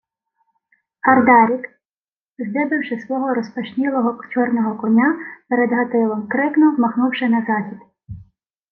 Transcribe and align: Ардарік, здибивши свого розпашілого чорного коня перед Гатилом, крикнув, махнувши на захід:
Ардарік, 1.03 1.69
здибивши 2.37 2.99
свого 2.99 3.33
розпашілого 3.33 4.21
чорного 4.29 4.75
коня 4.75 5.17
перед 5.49 5.69
Гатилом, 5.71 6.27
крикнув, 6.27 6.79
махнувши 6.79 7.29
на 7.29 7.45
захід: 7.47 7.79